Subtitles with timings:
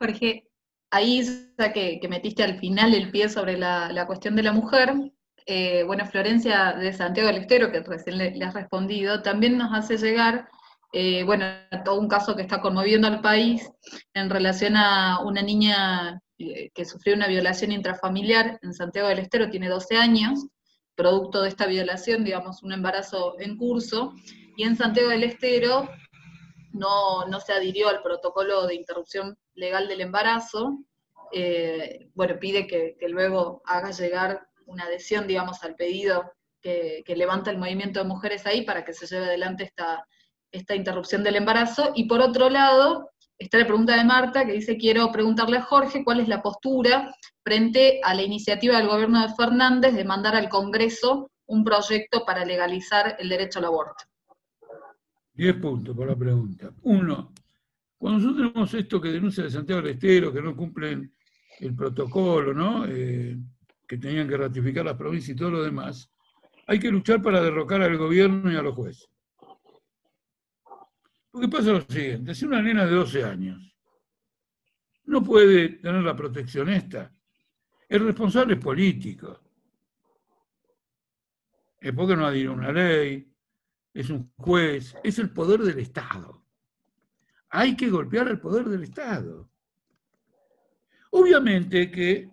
[0.00, 0.48] Jorge,
[0.90, 1.22] ahí
[1.58, 4.94] ya que, metiste al final el pie sobre la, cuestión de la mujer,
[5.46, 9.98] eh, bueno, Florencia de Santiago del Estero, que recién le, has respondido, también nos hace
[9.98, 10.48] llegar,
[10.92, 11.44] eh, bueno,
[11.84, 13.70] todo un caso que está conmoviendo al país
[14.14, 19.50] en relación a una niña eh, que sufrió una violación intrafamiliar en Santiago del Estero,
[19.50, 20.46] tiene 12 años,
[20.94, 24.14] producto de esta violación, digamos, un embarazo en curso,
[24.56, 25.88] y en Santiago del Estero
[26.72, 30.78] no, no se adhirió al protocolo de interrupción legal del embarazo,
[31.32, 37.58] eh, bueno, pide que, luego haga llegar una adhesión, digamos, al pedido que, levanta el
[37.58, 40.06] movimiento de mujeres ahí para que se lleve adelante esta,
[40.50, 41.92] esta interrupción del embarazo.
[41.94, 46.04] Y por otro lado, está la pregunta de Marta, que dice, quiero preguntarle a Jorge
[46.04, 50.48] cuál es la postura frente a la iniciativa del gobierno de Fernández de mandar al
[50.48, 54.04] Congreso un proyecto para legalizar el derecho al aborto.
[55.40, 56.70] Diez puntos por la pregunta.
[56.82, 57.32] Uno,
[57.96, 61.14] cuando nosotros tenemos esto que denuncia de Santiago del Estero, que no cumplen
[61.60, 62.84] el protocolo, ¿no?
[62.86, 63.38] Eh,
[63.88, 66.12] que tenían que ratificar las provincias y todo lo demás,
[66.66, 69.08] hay que luchar para derrocar al gobierno y a los jueces.
[71.30, 73.74] Porque pasa lo siguiente, si una nena de 12 años
[75.04, 77.10] no puede tener la protección esta,
[77.88, 79.40] el responsable es político.
[81.80, 83.29] Es porque no adhiere una ley,
[83.92, 86.44] es un juez, es el poder del Estado.
[87.50, 89.50] Hay que golpear el poder del Estado.
[91.10, 92.30] Obviamente que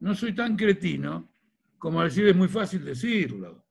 [0.00, 1.30] no soy tan cretino
[1.78, 3.64] como decir es muy fácil decirlo,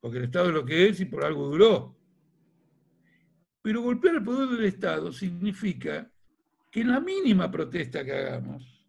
[0.00, 1.96] porque el Estado es lo que es y por algo duró.
[3.62, 6.10] Pero golpear el poder del Estado significa
[6.70, 8.86] que en la mínima protesta que hagamos,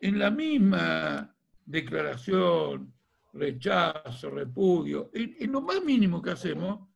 [0.00, 2.94] en la misma declaración,
[3.32, 6.88] rechazo, repudio, en, lo más mínimo que hacemos,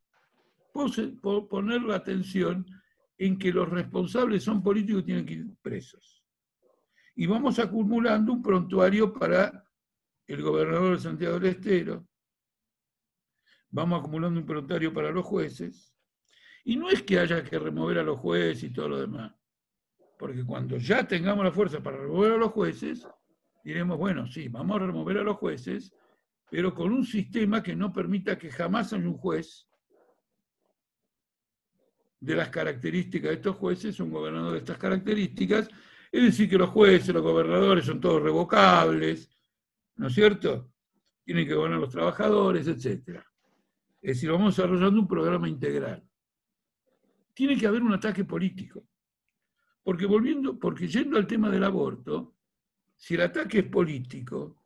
[0.73, 2.67] poner la atención
[3.19, 6.25] en que los responsables son políticos y tienen que ir presos.
[7.15, 9.65] Y vamos acumulando un prontuario para
[10.27, 12.07] el gobernador de Santiago del Estero,
[13.71, 15.95] vamos acumulando un prontuario para los jueces,
[16.65, 19.35] y no es que haya que remover a los jueces y todo lo demás,
[20.19, 23.07] porque cuando ya tengamos la fuerza para remover a los jueces,
[23.65, 25.93] diremos, bueno, sí, vamos a remover a los jueces,
[26.53, 29.67] pero con un sistema que no permita que jamás haya un juez
[32.21, 35.71] de las características de estos jueces, un gobernador de estas características,
[36.13, 39.31] es decir, que los jueces, los gobernadores son todos revocables,
[39.97, 40.71] ¿no es cierto?
[41.25, 43.23] Tienen que gobernar los trabajadores, etc.
[44.03, 46.07] Es decir, vamos desarrollando un programa integral.
[47.33, 48.85] Tiene que haber un ataque político.
[49.83, 52.35] Porque volviendo, porque yendo al tema del aborto,
[52.95, 54.62] si el ataque es político,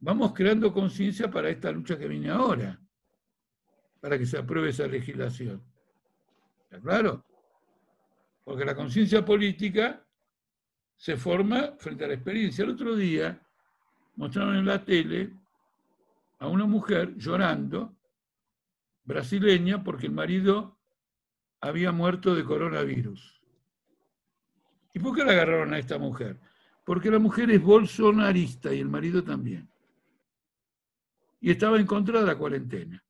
[0.00, 2.80] vamos creando conciencia para esta lucha que viene ahora,
[4.00, 5.62] para que se apruebe esa legislación.
[6.64, 7.24] ¿Está claro?
[8.44, 10.04] Porque la conciencia política
[10.96, 12.64] se forma frente a la experiencia.
[12.64, 13.40] El otro día
[14.16, 15.32] mostraron en la tele
[16.38, 17.96] a una mujer llorando,
[19.04, 20.78] brasileña, porque el marido
[21.60, 23.40] había muerto de coronavirus.
[24.94, 26.38] ¿Y por qué la agarraron a esta mujer?
[26.84, 29.68] Porque la mujer es bolsonarista y el marido también.
[31.40, 33.04] Y estaba en contra de la cuarentena.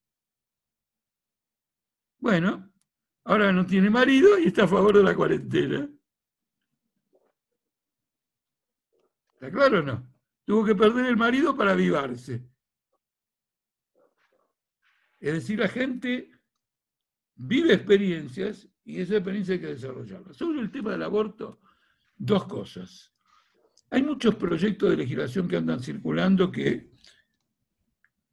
[2.19, 2.69] Bueno,
[3.29, 5.87] Ahora no tiene marido y está a favor de la cuarentena.
[9.35, 10.15] ¿Está claro o no?
[10.47, 12.49] Tuvo que perder el marido para avivarse.
[15.21, 16.31] Es decir, la gente
[17.35, 20.33] vive experiencias y esa experiencia hay que desarrollarla.
[20.33, 21.61] Sobre el tema del aborto,
[22.17, 23.13] dos cosas.
[23.91, 26.88] Hay muchos proyectos de legislación que andan circulando que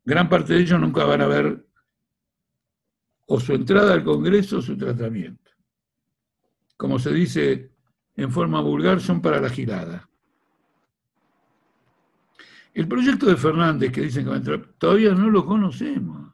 [0.06, 1.66] gran parte de ellos nunca van a ver
[3.26, 5.52] o su entrada al Congreso o su tratamiento.
[6.78, 7.72] Como se dice
[8.16, 10.08] en forma vulgar, son para la girada.
[12.74, 16.34] El proyecto de Fernández que dicen que va a entrar, todavía no lo conocemos.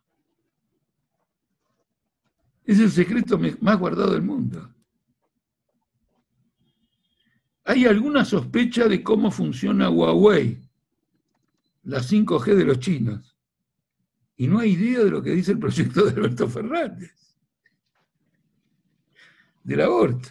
[2.65, 4.73] Es el secreto más guardado del mundo.
[7.63, 10.61] Hay alguna sospecha de cómo funciona Huawei,
[11.83, 13.30] la 5G de los chinos
[14.41, 17.13] y no hay idea de lo que dice el proyecto de Alberto Fernández,
[19.61, 20.29] del aborto.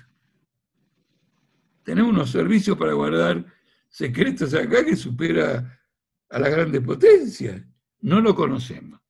[1.85, 3.47] Tenemos unos servicios para guardar
[3.89, 5.81] secretos acá que supera
[6.29, 7.62] a las grandes potencias.
[8.01, 9.01] No lo conocemos.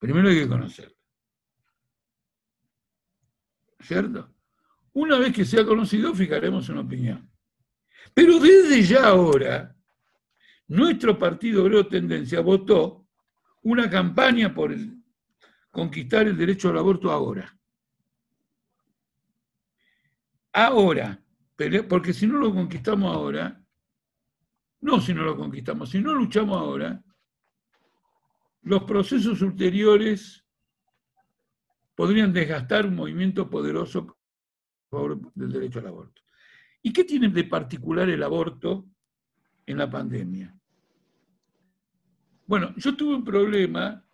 [0.00, 0.98] Primero hay que conocerlo.
[3.80, 4.34] ¿Cierto?
[4.92, 7.30] Una vez que sea conocido, fijaremos una opinión.
[8.12, 9.74] Pero desde ya ahora,
[10.68, 13.05] nuestro partido Obrero Tendencia votó
[13.66, 14.72] una campaña por
[15.72, 17.52] conquistar el derecho al aborto ahora.
[20.52, 21.20] ahora,
[21.88, 23.60] porque si no lo conquistamos ahora,
[24.82, 27.02] no si no lo conquistamos, si no luchamos ahora,
[28.62, 30.46] los procesos ulteriores
[31.96, 34.16] podrían desgastar un movimiento poderoso
[34.86, 36.22] a favor del derecho al aborto.
[36.82, 38.86] ¿Y qué tiene de particular el aborto
[39.66, 40.55] en la pandemia?
[42.46, 44.04] Bueno, yo tuve un problema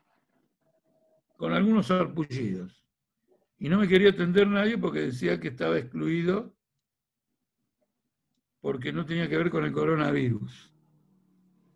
[1.37, 2.85] con algunos arpullidos
[3.59, 6.55] y no me quería atender nadie porque decía que estaba excluido
[8.61, 10.73] porque no tenía que ver con el coronavirus.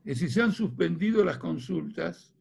[0.05, 2.35] Es decir, se han suspendido las consultas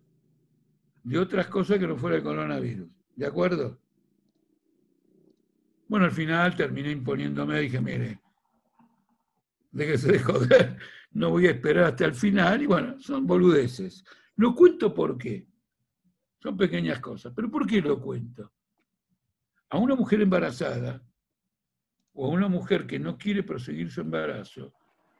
[1.03, 2.89] de otras cosas que no fuera el coronavirus.
[3.15, 3.79] ¿De acuerdo?
[5.88, 8.19] Bueno, al final terminé imponiéndome, dije, mire,
[9.71, 10.77] déjese de joder,
[11.15, 14.03] no voy a esperar hasta el final, y bueno, son boludeces.
[14.35, 15.47] Lo cuento por qué.
[16.44, 18.51] Son pequeñas cosas, pero ¿por qué lo cuento?
[19.69, 21.01] A una mujer embarazada
[22.13, 24.73] o a una mujer que no quiere proseguir su embarazo,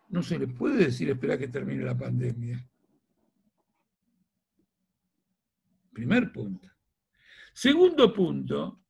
[0.10, 2.70] no se le puede decir espera que termine la pandemia.
[5.94, 6.70] Primer punto.
[7.54, 8.82] Segundo punto,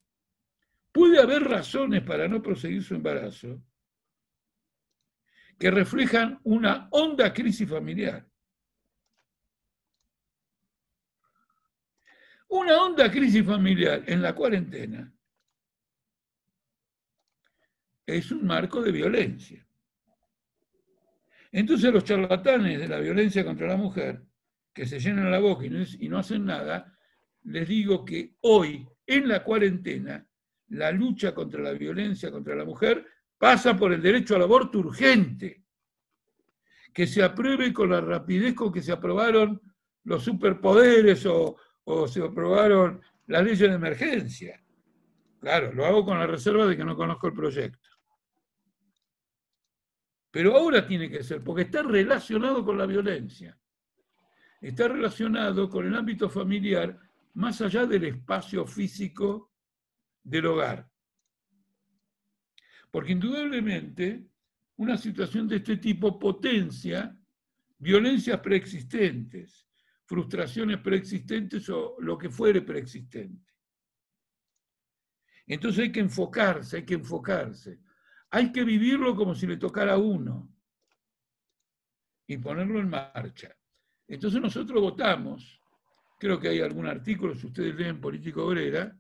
[0.92, 3.62] puede haber razones para no proseguir su embarazo
[5.58, 8.26] que reflejan una honda crisis familiar.
[12.50, 15.12] Una honda crisis familiar en la cuarentena
[18.06, 19.66] es un marco de violencia.
[21.52, 24.22] Entonces los charlatanes de la violencia contra la mujer,
[24.74, 26.98] que se llenan la boca y no, hacen nada,
[27.44, 30.28] les digo que hoy, en la cuarentena,
[30.68, 33.06] la lucha contra la violencia contra la mujer
[33.46, 35.62] pasa por el derecho al aborto urgente,
[36.92, 39.62] que se apruebe con la rapidez con que se aprobaron
[40.04, 44.60] los superpoderes o, o se aprobaron las leyes de emergencia.
[45.40, 47.88] Claro, lo hago con la reserva de que no conozco el proyecto.
[50.32, 53.56] Pero ahora tiene que ser, porque está relacionado con la violencia.
[54.60, 57.00] Está relacionado con el ámbito familiar
[57.36, 59.52] más allá del espacio físico
[60.24, 60.95] del hogar.
[62.96, 64.26] Porque indudablemente
[64.78, 67.14] una situación de este tipo potencia
[67.78, 69.68] violencias preexistentes,
[70.06, 73.54] frustraciones preexistentes o lo que fuere preexistente.
[75.46, 77.82] Entonces hay que enfocarse, hay que enfocarse.
[78.30, 80.50] Hay que vivirlo como si le tocara a uno
[82.28, 83.54] y ponerlo en marcha.
[84.08, 85.62] Entonces nosotros votamos,
[86.18, 88.98] creo que hay algún artículo, si ustedes leen Política Obrera,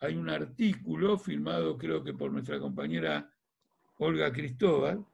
[0.00, 3.30] hay un artículo firmado creo que por nuestra compañera
[3.98, 5.04] Olga Cristóbal,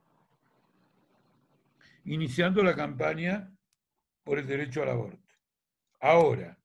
[2.05, 3.53] iniciando la campaña
[4.23, 5.35] por el derecho al aborto.
[6.01, 6.56] Ahora,